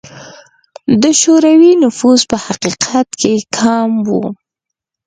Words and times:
د 1.01 1.03
شوروي 1.21 1.71
نفوس 1.83 2.21
په 2.31 2.37
حقیقت 2.45 3.07
کې 3.21 3.33
کم 3.57 3.91
و. 4.05 4.07